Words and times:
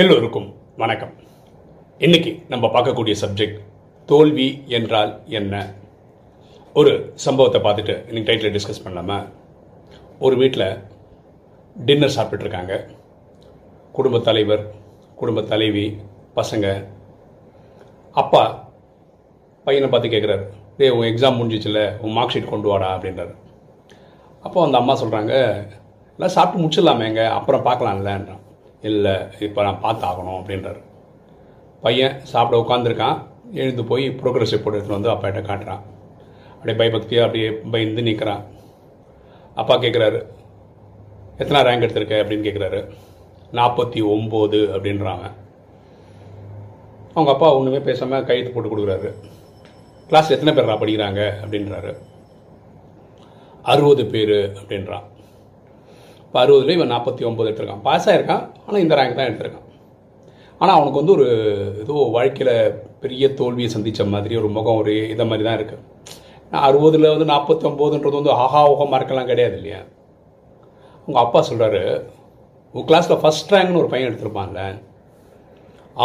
எல்லோருக்கும் 0.00 0.54
வணக்கம். 0.76 1.12
இன்னைக்கு 1.98 2.42
நம்ம 2.48 2.66
பார்க்கக்கூடிய 2.66 3.14
சப்ஜெக்ட் 3.20 3.58
தோல்வி 4.06 4.62
என்றால் 4.66 5.20
என்ன? 5.26 5.74
ஒரு 6.74 7.12
சம்பவத்தை 7.14 7.60
பார்த்துட்டு 7.60 7.94
இன்னைக்கு 8.08 8.32
டைட்டில் 8.32 8.54
டிஸ்கஸ் 8.56 8.80
பண்ணலாமா? 8.84 9.18
ஒரு 10.18 10.36
வீட்டில் 10.36 10.78
டின்னர் 11.76 12.16
சாப்பிட்டுருக்காங்க 12.16 12.90
குடும்ப 13.92 14.18
தலைவர் 14.18 14.74
குடும்பத் 15.16 15.48
தலைவி 15.48 16.00
பசங்க. 16.34 16.86
அப்பா 18.12 18.42
பையனை 19.64 19.88
பார்த்து 19.88 20.08
கேட்குறாரு 20.08 20.46
டே 20.76 20.88
உன் 20.90 21.10
எக்ஸாம் 21.12 21.38
முடிஞ்சிச்சுல 21.40 22.00
உன் 22.00 22.12
மார்க் 22.12 22.34
ஷீட் 22.34 22.50
கொண்டு 22.50 22.68
வாடா 22.68 22.96
அப்படின்றாரு. 22.96 23.34
அப்போ 24.42 24.64
அந்த 24.64 24.78
அம்மா 24.78 24.96
சொல்கிறாங்க 25.02 25.34
எல்லாம் 26.16 26.34
சாப்பிட்டு 26.38 26.64
முடிச்சிடலாமேங்க 26.64 27.28
அப்புறம் 27.28 27.64
பார்க்கலாம்லன்றான் 27.64 28.42
இல்லை 28.84 29.14
இப்போ 29.40 29.60
நான் 29.62 29.82
பார்த்தாகணும் 29.82 30.38
அப்படின்றார். 30.38 30.80
பையன் 31.82 32.24
சாப்பிட 32.24 32.56
உட்காந்துருக்கான் 32.62 33.18
எழுந்து 33.52 33.84
போய் 33.84 34.08
ப்ரோக்ரஸ் 34.08 34.54
ரிப்போர்ட் 34.54 34.76
எடுத்துகிட்டு 34.76 34.96
வந்து 34.96 35.10
அப்பாட்ட 35.10 35.42
காட்டுறான். 35.42 35.82
அப்படியே 36.54 36.78
பயபக்தியாக 36.78 37.26
அப்படியே 37.26 37.50
பயந்து 37.50 38.02
நிற்கிறான் 38.02 38.44
அப்பா 39.54 39.74
கேட்குறாரு 39.78 40.20
எத்தனை 41.38 41.60
ரேங்க் 41.62 41.86
எடுத்திருக்க? 41.86 42.14
அப்படின்னு 42.24 42.46
கேட்குறாரு 42.48 42.80
நாற்பத்தி 43.52 44.00
ஒம்பது 44.14 44.60
அப்படின்றாங்க 44.76 45.30
அவங்க 47.14 47.32
அப்பா 47.32 47.54
ஒன்றுமே 47.54 47.78
பேசாமல் 47.78 48.24
கையெழுத்து 48.24 48.60
போட்டு 48.60 48.76
கொடுக்குறாரு. 48.76 49.14
கிளாஸ் 50.06 50.30
எத்தனை 50.30 50.52
பேர் 50.54 50.78
படிக்கிறாங்க? 50.82 51.20
அப்படின்றாரு. 51.44 51.92
அறுபது 53.62 54.06
பேர் 54.06 54.28
அப்படின்றான். 54.28 55.04
இப்போ 56.34 56.44
அறுபதுல 56.46 56.74
இவன் 56.76 56.90
நாற்பத்தி 56.92 57.22
ஒம்பது 57.28 57.48
எடுத்திருக்கான். 57.48 57.82
பாஸ் 57.84 58.06
ஆகிருக்கான் 58.12 58.40
ஆனால் 58.64 58.80
இந்த 58.84 58.94
ரேங்க் 58.98 59.18
தான் 59.18 59.28
எடுத்திருக்கான். 59.28 59.66
ஆனால் 60.60 60.76
அவனுக்கு 60.76 60.98
வந்து 61.00 61.14
ஒரு 61.16 61.26
ஏதோ 61.82 61.96
வாழ்க்கையில் 62.16 62.50
பெரிய 63.02 63.28
தோல்வியை 63.40 63.68
சந்தித்த 63.74 64.06
மாதிரி 64.14 64.34
ஒரு 64.40 64.48
முகம் 64.56 64.78
ஒரு 64.80 64.94
இதை 65.12 65.24
மாதிரி 65.32 65.44
தான் 65.48 65.58
இருக்குது 65.58 65.84
அறுபதுல 66.68 67.12
வந்து 67.14 67.28
நாற்பத்தொம்போதுன்றது 67.32 68.18
வந்து 68.20 68.34
ஆஹா 68.44 68.62
ஓஹா 68.72 68.88
மார்க்கெல்லாம் 68.94 69.30
கிடையாது 69.30 69.56
இல்லையா? 69.60 69.80
உங்கள் 71.06 71.22
அப்பா 71.24 71.42
சொல்கிறாரு 71.50 71.84
உங்கள் 72.74 72.88
கிளாஸில் 72.90 73.22
ஃபஸ்ட் 73.24 73.54
ரேங்க்னு 73.56 73.82
ஒரு 73.84 73.92
பையன் 73.94 74.10
எடுத்திருப்பான்ல. 74.10 74.60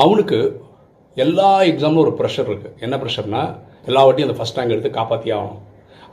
அவனுக்கு 0.04 0.40
எல்லா 1.26 1.52
எக்ஸாம்லும் 1.74 2.06
ஒரு 2.08 2.16
ப்ரெஷர் 2.24 2.50
இருக்குது 2.52 2.76
என்ன 2.88 2.98
ப்ரெஷர்னா 3.06 3.46
எல்லா 3.92 4.04
வாட்டியும் 4.08 4.30
அந்த 4.32 4.40
ஃபஸ்ட் 4.42 4.60
ரேங்க் 4.60 4.76
எடுத்து 4.78 4.98
காப்பாற்றி 5.02 5.32
ஆகணும். 5.40 5.62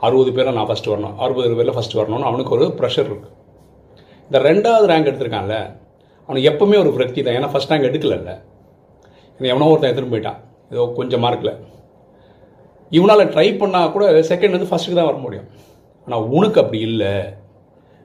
அறுபது 0.07 0.31
பேரில் 0.37 0.57
நான் 0.59 0.71
ஃபஸ்ட்டு 0.71 0.95
வரணும். 0.95 1.17
அறுபது 1.25 1.57
பேரில் 1.59 1.77
ஃபஸ்ட்டு 1.79 2.01
வரணும்னு 2.01 2.31
அவனுக்கு 2.31 2.55
ஒரு 2.59 2.67
ப்ரெஷர் 2.81 3.09
இருக்குது 3.11 3.36
இந்த 4.27 4.37
ரெண்டாவது 4.49 4.85
ரேங்க் 4.91 5.09
எடுத்திருக்கான்ல 5.09 5.57
அவனுக்கு 6.27 6.49
எப்பவுமே 6.51 6.77
ஒரு 6.83 6.89
விரக்தி 6.95 7.21
தான். 7.25 7.35
ஏன்னா 7.39 7.49
ஃபஸ்ட் 7.51 7.71
ரேங்க் 7.71 7.89
எடுக்கலல்ல. 7.89 8.31
இந்த 9.37 9.45
எவனோ 9.53 9.69
ஒருத்தன் 9.71 9.89
எடுத்துகிட்டு 9.89 10.13
போயிட்டான். 10.13 10.39
ஏதோ 10.73 10.85
கொஞ்சம் 10.99 11.23
மார்க்கில் 11.25 11.53
இவனால் 12.97 13.29
ட்ரை 13.33 13.47
பண்ணால் 13.61 13.91
கூட 13.93 14.05
செகண்ட் 14.29 14.55
வந்து 14.55 14.69
ஃபஸ்ட்டுக்கு 14.69 14.99
தான் 14.99 15.09
வர 15.09 15.17
முடியும். 15.25 15.47
ஆனால் 16.07 16.25
உனக்கு 16.37 16.59
அப்படி 16.61 16.79
இல்லை. 16.89 17.13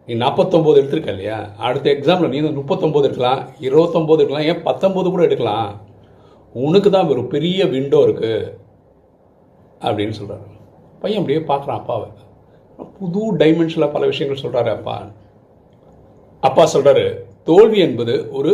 நீ 0.09 0.13
நாற்பத்தொம்போது 0.23 0.79
எடுத்திருக்க 0.81 1.11
இல்லையா? 1.15 1.39
அடுத்த 1.67 1.87
எக்ஸாமில் 1.97 2.31
நீ 2.33 2.39
வந்து 2.41 2.61
முப்பத்தொம்போது 2.61 3.07
எடுக்கலாம் 3.09 3.43
இருபத்தொம்போது 3.67 4.23
எடுக்கலாம் 4.23 4.49
ஏன் 4.53 4.63
பத்தொம்போது 4.69 5.11
கூட 5.15 5.23
எடுக்கலாம். 5.29 5.71
உனக்கு 6.67 6.89
தான் 6.97 7.11
ஒரு 7.15 7.23
பெரிய 7.35 7.67
விண்டோ 7.75 8.01
இருக்குது 8.07 8.49
அப்படின்னு 9.87 10.17
சொல்கிறாரு 10.21 10.49
பையன் 11.03 11.21
அப்படியே 11.21 11.41
பார்க்குறான் 11.51 11.81
அப்பாவை. 11.81 12.09
புது 12.99 13.23
டைமென்ஷனில் 13.43 13.93
பல 13.95 14.07
விஷயங்கள் 14.11 14.43
சொல்கிறாரு 14.45 14.71
அப்பா. 14.77 14.97
அப்பா 16.47 16.63
சொல்கிறாரு 16.73 17.05
தோல்வி 17.49 17.79
என்பது 17.87 18.15
ஒரு 18.39 18.53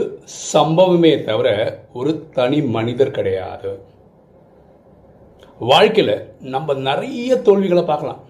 சம்பவமே 0.54 1.12
தவிர 1.28 1.48
ஒரு 1.98 2.10
தனி 2.36 2.58
மனிதர் 2.76 3.16
கிடையாது. 3.18 3.70
வாழ்க்கையில் 5.70 6.14
நம்ம 6.54 6.74
நிறைய 6.88 7.30
தோல்விகளை 7.46 7.84
பார்க்கலாம். 7.90 8.20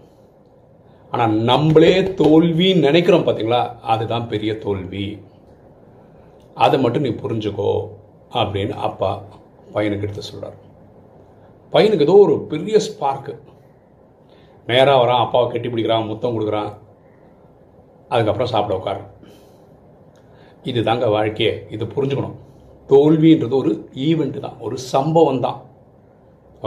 ஆனால் 1.13 1.35
நம்மளே 1.51 1.95
தோல்வின்னு 2.21 2.87
நினைக்கிறோம் 2.89 3.27
பார்த்தீங்களா 3.27 3.63
அதுதான் 3.93 4.31
பெரிய 4.33 4.53
தோல்வி. 4.65 5.07
அதை 6.65 6.79
மட்டும் 6.85 7.07
நீ 7.07 7.13
புரிஞ்சுக்கோ 7.23 7.73
அப்படின்னு 8.39 8.75
அப்பா 8.89 9.11
பையனுக்கு 9.75 10.07
எடுத்து 10.07 10.29
சொல்கிறார் 10.31 10.57
பையனுக்கு 11.73 12.07
ஏதோ 12.09 12.17
ஒரு 12.25 12.35
பெரிய 12.53 12.77
ஸ்பார்க்கு 12.89 13.35
நேராக 14.71 15.03
வரான் 15.03 15.25
அப்பாவை 15.25 15.47
கட்டி 15.49 15.69
பிடிக்கிறான் 15.69 16.11
முத்தம் 16.11 16.35
கொடுக்குறான். 16.37 16.73
அதுக்கப்புறம் 18.13 18.53
சாப்பிட 18.55 18.75
உட்காரான் 18.79 19.09
இது 20.71 20.81
தாங்க 20.89 21.07
வாழ்க்கையை. 21.17 21.55
இது 21.75 21.85
புரிஞ்சுக்கணும். 21.95 22.37
தோல்வின்றது 22.93 23.55
ஒரு 23.63 23.73
ஈவெண்ட் 24.09 24.39
தான். 24.47 24.59
ஒரு 24.67 24.77
சம்பவம் 24.93 25.45
தான். 25.47 25.59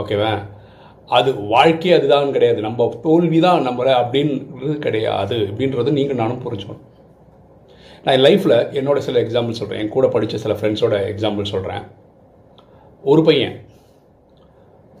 ஓகேவா 0.00 0.32
அது 1.16 1.30
வாழ்க்கையே 1.54 1.94
அதுதான் 1.96 2.34
கிடையாது. 2.36 2.60
நம்ம 2.66 2.86
தோல்வி 3.06 3.38
தான் 3.46 3.66
நம்மளை 3.68 3.92
அப்படின்றது 4.02 4.74
கிடையாது. 4.86 5.38
அப்படின்றது 5.50 5.98
நீங்கள் 5.98 6.20
நானும் 6.20 6.44
புரிஞ்சுக்கணும். 6.44 6.86
நான் 8.04 8.14
என் 8.16 8.26
லைஃப்பில் 8.26 8.56
என்னோட 8.78 8.98
சில 9.06 9.18
எக்ஸாம்பிள் 9.24 9.58
சொல்கிறேன் 9.58 9.82
என் 9.82 9.92
கூட 9.96 10.06
படித்த 10.14 10.38
சில 10.44 10.54
ஃப்ரெண்ட்ஸோட 10.60 10.96
எக்ஸாம்பிள் 11.10 11.52
சொல்கிறேன் 11.54 11.84
ஒரு 13.04 13.22
பையன் 13.28 13.54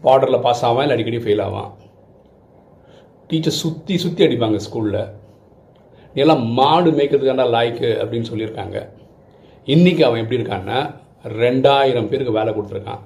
பார்டரில் 0.04 0.44
பாஸ் 0.44 0.62
ஆவான் 0.68 0.84
இல்லை 0.84 0.94
அடிக்கடி 0.96 1.18
ஃபெயில் 1.24 1.42
ஆவான். 1.46 1.70
டீச்சர் 3.30 3.60
சுற்றி 3.62 3.94
சுற்றி 4.04 4.22
அடிப்பாங்க 4.26 4.58
ஸ்கூலில் 4.66 5.02
இதெல்லாம் 6.16 6.42
எல்லாம் 6.42 6.42
மாடு 6.58 6.90
மேய்க்கிறதுக்காண்டா 6.96 7.46
லாய்க்கு 7.54 7.90
அப்படின்னு 8.02 8.30
சொல்லியிருக்காங்க. 8.30 8.78
இன்றைக்கி 9.74 10.02
அவன் 10.06 10.20
எப்படி 10.22 10.38
இருக்கான்னா 10.40 10.78
ரெண்டாயிரம் 11.42 12.08
பேருக்கு 12.10 12.38
வேலை 12.38 12.50
கொடுத்துருக்கான். 12.56 13.02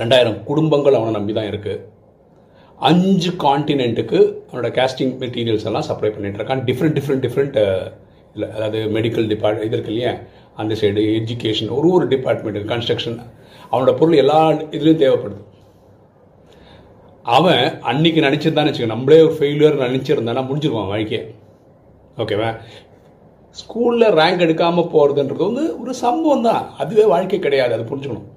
ரெண்டாயிரம் 0.00 0.38
குடும்பங்கள் 0.50 0.98
அவனை 0.98 1.12
நம்பி 1.18 1.32
தான் 1.38 1.50
இருக்குது 1.52 1.80
அஞ்சு 2.88 3.30
காண்டினென்ட்டுக்கு 3.44 4.18
அவனோட 4.46 4.68
கேஸ்டிங் 4.78 5.12
மெட்டீரியல்ஸ் 5.22 5.66
எல்லாம் 5.70 5.86
சப்ளை 5.88 6.10
பண்ணிட்டு 6.14 6.38
இருக்கான். 6.40 6.62
டிஃப்ரெண்ட் 6.68 6.96
டிஃப்ரெண்ட் 6.98 7.24
டிஃப்ரெண்ட் 7.26 7.58
இல்லை 8.34 8.48
அதாவது 8.56 8.78
மெடிக்கல் 8.96 9.26
டிபார்ட் 9.32 9.62
இது 9.66 9.76
இருக்கு 9.76 9.92
இல்லையா? 9.94 10.12
அந்த 10.60 10.72
சைடு 10.80 11.02
எஜுகேஷன் 11.18 11.70
ஒரு 11.78 11.88
ஒரு 11.96 12.06
டிபார்ட்மெண்ட் 12.14 12.70
கன்ஸ்ட்ரக்ஷன் 12.72 13.18
அவனோட 13.70 13.92
பொருள் 14.00 14.20
எல்லா 14.22 14.38
இதுலேயும் 14.76 15.02
தேவைப்படுது. 15.04 15.42
அவன் 17.36 17.64
அன்னைக்கு 17.90 18.20
நினச்சிருந்தான்னு 18.28 18.70
வச்சுக்க 18.70 18.94
நம்மளே 18.94 19.20
ஒரு 19.26 19.36
ஃபெயிலியர் 19.38 19.82
நினச்சிருந்தானா 19.86 20.42
முடிஞ்சிருவான் 20.48 20.92
வாழ்க்கையை. 20.92 21.22
ஓகேவா 22.20 22.48
ஸ்கூலில் 23.60 24.14
ரேங்க் 24.20 24.44
எடுக்காமல் 24.46 24.90
போகிறதுன்றது 24.94 25.48
வந்து 25.48 25.64
ஒரு 25.80 25.92
சம்பவம் 26.04 26.46
தான். 26.48 26.64
அதுவே 26.82 27.04
வாழ்க்கை 27.12 27.38
கிடையாது 27.46 27.74
அது 27.76 27.84
புரிஞ்சுக்கணும். 27.90 28.28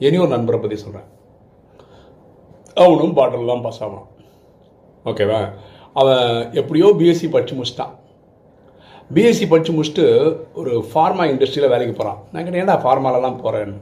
இனி 0.00 0.16
ஒரு 0.24 0.32
நண்பரை 0.34 0.58
பற்றி 0.60 0.76
சொல்கிறேன் 0.84 1.08
அவனும் 2.82 3.16
பாட்டில் 3.18 3.50
தான் 3.52 3.64
பாஸ் 3.66 3.80
ஆகணும் 3.84 4.08
ஓகேவா 5.10 5.40
அவன் 6.00 6.24
எப்படியோ 6.60 6.86
பிஎஸ்சி 7.00 7.26
படித்து 7.34 7.56
முடிச்சிட்டான். 7.58 7.92
பிஎஸ்சி 9.14 9.46
படித்து 9.50 9.74
முடிச்சுட்டு 9.76 10.06
ஒரு 10.60 10.72
ஃபார்மா 10.90 11.24
இண்டஸ்ட்ரியில் 11.32 11.72
வேலைக்கு 11.74 11.94
போகிறான் 11.98 12.20
நான் 12.30 12.44
கேட்டேன் 12.44 12.62
ஏன்டா 12.62 12.76
ஃபார்மாலலாம் 12.84 13.42
போகிறேன் 13.44 13.74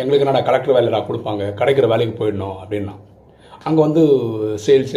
எங்களுக்கு 0.00 0.24
என்னடா 0.24 0.42
கலெக்டர் 0.48 0.76
வேலைடா 0.76 1.00
கொடுப்பாங்க? 1.08 1.42
கிடைக்கிற 1.60 1.86
வேலைக்கு 1.92 2.14
போயிடணும் 2.20 2.56
அப்படின்னா. 2.62 2.94
அங்கே 3.68 3.80
வந்து 3.86 4.02
சேல்ஸ் 4.64 4.94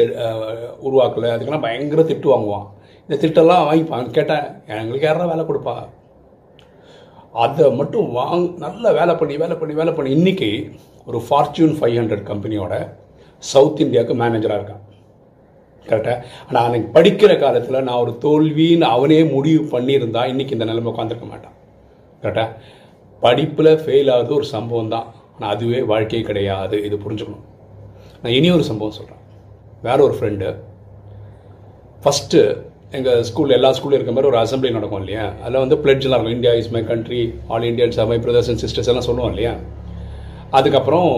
உருவாக்கலை. 0.88 1.30
அதுக்கெல்லாம் 1.34 1.66
பயங்கர 1.66 2.04
திட்டு 2.12 2.28
வாங்குவான். 2.34 2.68
இந்த 3.08 3.18
திட்டெல்லாம் 3.22 3.66
வாங்கிப்பான் 3.68 4.08
கேட்டேன். 4.18 4.46
எங்களுக்கு 4.82 5.08
யாரா 5.08 5.26
வேலை 5.32 5.44
கொடுப்பா? 5.50 5.76
அதை 7.44 7.66
மட்டும் 7.80 8.08
வாங் 8.16 8.46
நல்ல 8.64 8.94
வேலை 8.98 9.14
பண்ணி 9.20 9.36
வேலை 9.42 9.56
பண்ணி 9.60 9.74
வேலை 9.80 9.92
பண்ணி. 9.94 10.12
இன்றைக்கி 10.18 10.50
ஒரு 11.10 11.20
ஃபார்ச்சூன் 11.28 11.76
ஃபைவ் 11.80 11.98
ஹண்ட்ரட் 12.00 12.26
கம்பெனியோட 12.32 12.74
சவுத் 13.52 13.84
இந்தியாவுக்கு 13.86 14.16
மேனேஜராக 14.22 14.60
இருக்கான். 14.60 14.84
கரெக்டாக 15.90 16.18
ஆனால் 16.48 16.64
அன்னைக்கு 16.66 16.88
படிக்கிற 16.98 17.32
காலத்தில் 17.40 17.84
நான் 17.88 18.02
ஒரு 18.04 18.14
தோல்வின்னு 18.26 18.88
அவனே 18.96 19.20
முடிவு 19.36 19.64
பண்ணியிருந்தா 19.78 20.22
இன்றைக்கி 20.32 20.56
இந்த 20.58 20.68
நிலைமை 20.72 20.90
உட்காந்துருக்க 20.94 21.28
மாட்டான். 21.34 21.58
கரெக்டாக 22.22 22.50
படிப்பில் 23.26 23.74
ஃபெயில் 23.84 24.14
ஆகுது 24.14 24.34
ஒரு 24.40 24.48
சம்பவம் 24.56 24.94
தான். 24.96 25.08
ஆனால் 25.36 25.52
அதுவே 25.56 25.82
வாழ்க்கை 25.92 26.22
கிடையாது. 26.30 26.78
இது 26.88 26.96
புரிஞ்சுக்கணும். 27.04 27.46
நான் 28.22 28.36
இனி 28.38 28.50
ஒரு 28.52 28.66
சம்பவம் 28.72 28.98
சொல்கிறேன் 29.00 29.24
வேற 29.88 29.98
ஒரு 30.08 30.16
ஃப்ரெண்டு 30.20 30.48
ஃபஸ்ட்டு 32.04 32.40
எங்கள் 32.98 33.24
ஸ்கூலில் 33.30 33.56
எல்லா 33.58 33.70
ஸ்கூல்லையும் 33.78 34.00
இருக்க 34.00 34.14
மாதிரி 34.16 34.30
ஒரு 34.32 34.40
அசம்பிளி 34.44 34.72
நடக்கும் 34.78 35.02
இல்லையா? 35.04 35.26
அதில் 35.44 35.62
வந்து 35.64 35.78
பிளட்ஜெலாம் 35.84 36.20
இருக்கும். 36.20 36.38
India 36.38 36.54
is 36.62 36.72
my 36.76 36.82
country 36.92 37.22
all 37.54 37.68
Indians 37.72 38.00
my 38.12 38.18
brothers 38.26 38.50
and 38.54 38.62
sisters 38.64 38.90
எல்லாம் 38.92 39.08
சொல்லுவோம் 39.10 39.32
இல்லையா? 39.34 39.54
அதுக்கப்புறம் 40.58 41.10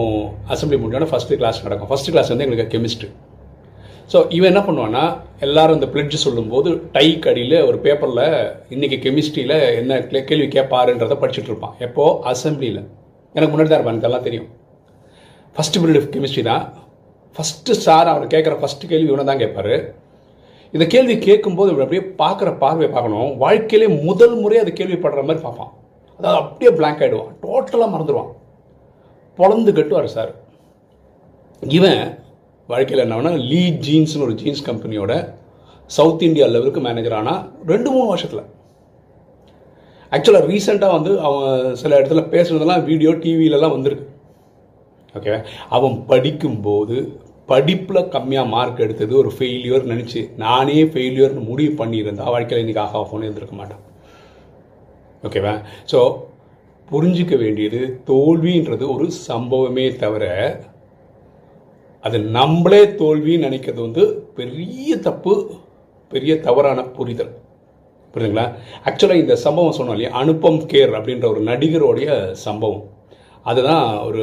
அசம்பிளி 0.54 0.78
முடிஞ்சோன்னா 0.82 1.10
ஃபஸ்ட்டு 1.14 1.38
கிளாஸ் 1.40 1.64
நடக்கும். 1.66 1.90
ஃபஸ்ட்டு 1.90 2.14
கிளாஸ் 2.14 2.32
வந்து 2.32 2.46
எங்களுக்கு 2.46 2.72
கெமிஸ்ட்ரி 2.76 3.10
ஸோ 4.12 4.18
இவன் 4.36 4.50
என்ன 4.50 4.60
பண்ணுவான்னா 4.66 5.02
எல்லாரும் 5.46 5.76
இந்த 5.78 5.88
பிளட்ஜ் 5.94 6.14
சொல்லும்போது 6.24 6.68
டை 6.94 7.08
கடியில் 7.24 7.56
ஒரு 7.68 7.78
பேப்பரில் 7.86 8.22
இன்றைக்கி 8.74 8.96
கெமிஸ்ட்ரியில் 9.04 9.56
என்ன 9.80 10.20
கேள்வி 10.28 10.46
கேட்பாருன்றதை 10.54 11.16
படிச்சுட்டு 11.22 11.50
இருப்பான். 11.50 11.74
எப்போது 11.86 12.14
அசம்பிளியில் 12.30 12.80
எனக்கு 13.34 13.52
முன்னாடி 13.52 13.68
தான் 13.70 13.78
இருப்பான். 13.78 13.96
எனக்கெல்லாம் 13.96 14.26
தெரியும். 14.28 14.48
ஃபஸ்ட்டு 15.56 15.82
பீரியட் 15.82 16.08
கெமிஸ்ட்ரி 16.14 16.44
தான். 16.50 16.64
ஃபஸ்ட்டு 17.36 17.76
சார் 17.86 18.12
அவர் 18.12 18.32
கேட்குற 18.34 18.54
ஃபஸ்ட்டு 18.62 18.90
கேள்வி 18.92 19.10
இவனை 19.10 19.26
தான் 19.30 19.42
கேட்பாரு 19.42 19.74
இந்த 20.76 20.84
கேள்வி 20.94 21.14
கேட்கும்போது 21.26 21.70
இவர் 21.72 21.84
அப்படியே 21.84 22.04
பார்க்குற 22.22 22.48
பார்வையை 22.62 22.88
பார்க்கணும். 22.94 23.30
வாழ்க்கையிலே 23.42 23.88
முதல் 24.08 24.34
முறை 24.42 24.58
அது 24.62 24.72
கேள்விப்படுற 24.80 25.22
மாதிரி 25.28 25.40
பார்ப்பான். 25.46 25.72
அதாவது 26.18 26.40
அப்படியே 26.42 26.70
பிளாங்க் 26.78 27.02
ஆகிடுவான் 27.04 27.32
டோட்டலாக 27.44 27.92
மறந்துடுவான். 27.94 28.30
பொழந்து 29.38 29.72
கட்டுவார் 29.78 30.14
சார் 30.16 30.32
இவன் 31.62 32.02
வாழ்க்கையில் 32.68 33.04
என்னன்னா 33.04 33.32
லீ 33.50 33.62
ஜீன்ஸ்னு 33.86 34.24
ஒரு 34.26 34.34
ஜீன்ஸ் 34.40 34.66
கம்பெனியோட 34.68 35.12
சவுத் 35.96 36.24
இந்தியா 36.28 36.46
லெவலுக்கு 36.54 36.80
மேனேஜர் 36.86 37.18
ஆனால் 37.18 37.40
ரெண்டு 37.72 37.88
மூணு 37.94 38.08
வருஷத்தில். 38.12 38.44
ஆக்சுவலாக 40.12 40.48
ரீசெண்டாக 40.50 40.96
வந்து 40.96 41.12
அவன் 41.28 41.76
சில 41.82 41.92
இடத்துல 42.00 42.22
பேசுனதெல்லாம் 42.34 42.84
வீடியோ 42.90 43.10
டிவியிலலாம் 43.24 43.74
வந்திருக்கு. 43.76 44.06
ஓகே 45.16 45.34
அவன் 45.76 45.96
படிக்கும்போது 46.10 46.96
படிப்பில் 47.48 48.08
கம்மியாக 48.14 48.52
மார்க் 48.54 48.82
எடுத்தது 48.86 49.12
ஒரு 49.22 49.30
ஃபெயிலியர் 49.36 49.84
நினச்சி 49.92 50.20
நானே 50.44 50.78
ஃபெயிலியர்னு 50.92 51.42
முடிவு 51.50 51.72
பண்ணியிருந்தா 51.80 52.24
வாழ்க்கையில் 52.34 52.62
இன்றைக்கி 52.64 52.82
ஆகா 52.84 53.00
ஃபோன் 53.08 53.24
இருந்திருக்க 53.26 53.54
மாட்டேன். 53.60 53.82
ஓகேவா 55.24 55.54
ஸோ 55.92 56.00
புரிஞ்சிக்க 56.88 57.34
வேண்டியது 57.44 57.80
தோல்வின்றது 58.10 58.84
ஒரு 58.94 59.06
சம்பவமே 59.28 59.86
தவிர 60.02 60.24
அது 62.04 62.18
நம்மளே 62.36 62.82
தோல்வின்னு 63.00 63.46
நினைக்கிறது 63.46 63.80
வந்து 63.86 64.04
பெரிய 64.38 64.96
தப்பு 65.08 65.32
பெரிய 66.12 66.32
தவறான 66.46 66.84
புரிதல். 66.98 67.32
புரியுதுங்களா 68.12 68.46
ஆக்சுவலாக 68.88 69.22
இந்த 69.22 69.34
சம்பவம் 69.46 69.76
சொன்னோம் 69.78 69.96
இல்லையா? 69.96 70.12
அனுப்பம் 70.22 70.60
கேர் 70.70 70.96
அப்படின்ற 70.98 71.26
ஒரு 71.32 71.40
நடிகருடைய 71.50 72.08
சம்பவம். 72.46 72.86
அதுதான் 73.46 73.84
ஒரு 74.08 74.22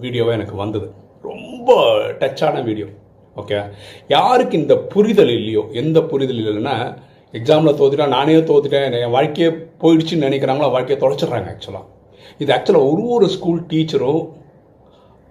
வீடியோவாக 0.00 0.38
எனக்கு 0.38 0.56
வந்தது. 0.64 0.88
ரொம்ப 1.70 1.82
டச்சான 2.20 2.62
வீடியோ 2.68 2.86
ஓகே 3.36 3.58
யாருக்கு 4.14 4.54
இந்த 4.62 4.74
புரிதல் 4.92 5.32
இல்லையோ 5.38 5.62
எந்த 5.80 5.98
புரிதல் 6.10 6.40
இல்லைன்னா 6.42 6.74
எக்ஸாமில் 7.34 7.76
தோத்துட்டா 7.80 8.06
நானே 8.14 8.36
தோத்துட்டேன் 8.48 8.96
என் 9.00 9.14
வாழ்க்கையே 9.16 9.48
போயிடுச்சுன்னு 9.82 10.26
நினைக்கிறாங்களோ 10.28 10.70
வாழ்க்கையை 10.74 10.98
தொலைச்சிடுறாங்க 11.02 11.50
ஆக்சுவலாக 11.52 11.86
இது 12.42 12.50
ஆக்சுவலாக 12.56 12.88
ஒரு 12.92 13.04
ஒரு 13.16 13.26
ஸ்கூல் 13.34 13.60
டீச்சரும் 13.72 14.22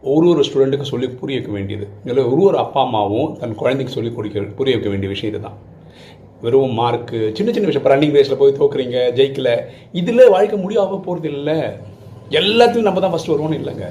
ஒரு 0.04 0.26
ஒரு 0.32 0.42
ஸ்டூடெண்ட்டுக்கு 0.48 0.92
சொல்லி 0.92 1.08
புரிய 1.22 1.38
வைக்க 1.38 1.52
வேண்டியது. 1.56 1.86
இல்லை 2.10 2.24
ஒரு 2.32 2.42
ஒரு 2.50 2.58
அப்பா 2.64 2.82
அம்மாவும் 2.88 3.32
தன் 3.40 3.58
குழந்தைக்கு 3.62 3.96
சொல்லி 3.96 4.12
கொடுக்க 4.18 4.44
புரிய 4.60 4.76
வைக்க 4.76 4.90
வேண்டிய 4.94 5.10
விஷயம் 5.14 5.32
இதுதான். 5.34 5.58
வெறும் 6.44 6.78
மார்க்கு 6.80 7.20
சின்ன 7.38 7.50
சின்ன 7.56 7.68
விஷயம் 7.68 7.84
இப்போ 7.84 7.94
ரன்னிங் 7.94 8.16
ரேஸில் 8.18 8.40
போய் 8.42 8.60
தோக்குறீங்க 8.60 8.98
ஜெயிக்கல 9.18 9.52
இதில் 10.02 10.32
வாழ்க்கை 10.36 10.60
முடியாமல் 10.66 11.04
போகிறது 11.08 11.30
இல்லை 11.34 11.58
எல்லாத்துலையும் 12.42 12.90
நம்ம 12.90 13.02
தான் 13.06 13.14
ஃபஸ்ட்டு 13.14 13.34
வருவோம்னு 13.34 13.60
இல்லைங்க. 13.62 13.88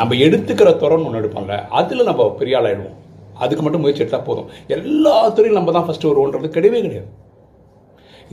நம்ம 0.00 0.14
எடுத்துக்கிற 0.26 0.70
துறன்னு 0.82 1.08
ஒன்று 1.08 1.20
எடுப்பாங்க. 1.22 1.52
அதில் 1.80 2.08
நம்ம 2.10 2.28
பெரிய 2.40 2.58
ஆளாயிடுவோம் 2.60 2.96
அதுக்கு 3.44 3.62
மட்டும் 3.64 3.82
முயற்சி 3.84 4.02
எடுத்தால் 4.04 4.28
போதும். 4.28 4.50
எல்லா 4.76 5.16
துறையும் 5.36 5.58
நம்ம 5.58 5.72
தான் 5.76 5.86
ஃபஸ்ட்டு 5.88 6.10
வருவோன்றது 6.10 6.48
கிடையவே 6.56 6.80
கிடையாது. 6.86 7.10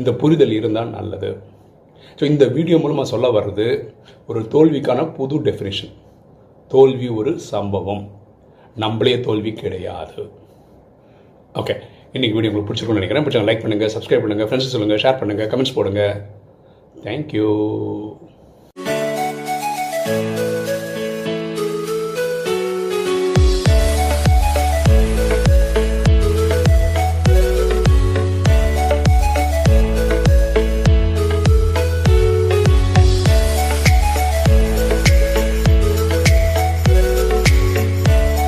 இந்த 0.02 0.12
புரிதல் 0.22 0.54
இருந்தால் 0.60 0.94
நல்லது. 0.98 1.30
ஸோ 2.20 2.24
இந்த 2.32 2.46
வீடியோ 2.56 2.78
மூலமாக 2.84 3.08
சொல்ல 3.14 3.28
வர்றது 3.38 3.68
ஒரு 4.30 4.42
தோல்விக்கான 4.54 5.02
புது 5.18 5.36
டெஃபினேஷன் 5.48 5.94
தோல்வி 6.72 7.08
ஒரு 7.20 7.32
சம்பவம். 7.52 8.04
நம்மளே 8.84 9.16
தோல்வி 9.28 9.52
கிடையாது. 9.64 10.22
ஓகே 11.62 11.76
இன்னைக்கு 12.16 12.36
வீடியோ 12.38 12.52
உங்களுக்கு 12.52 12.70
பிடிச்சிருக்கும்னு 12.70 13.02
நினைக்கிறேன். 13.02 13.26
பிடிச்சா 13.26 13.48
லைக் 13.50 13.64
பண்ணுங்கள் 13.64 13.92
சப்ஸ்கிரைப் 13.96 14.24
பண்ணுங்கள் 14.24 14.48
ஃப்ரெண்ட்ஸ் 14.50 14.74
சொல்லுங்கள் 14.76 15.02
ஷேர் 15.04 15.20
பண்ணுங்கள் 15.22 15.50
கமெண்ட்ஸ் 15.52 15.76
போடுங்க. 15.78 16.04
தேங்க்யூ 17.06 17.48